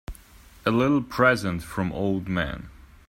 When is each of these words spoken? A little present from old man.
A 0.65 0.71
little 0.71 1.03
present 1.03 1.61
from 1.61 1.91
old 1.93 2.27
man. 2.27 2.71